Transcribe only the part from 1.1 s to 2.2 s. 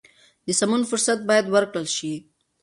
باید ورکړل شي.